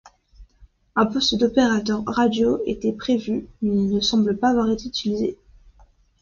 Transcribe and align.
Un 0.95 1.05
poste 1.05 1.35
d’opérateur 1.35 2.03
radio 2.07 2.59
était 2.65 2.91
prévu 2.91 3.47
mais 3.61 3.75
ne 3.83 3.99
semble 3.99 4.35
pas 4.35 4.49
avoir 4.49 4.71
été 4.71 4.87
utilisé. 4.87 5.37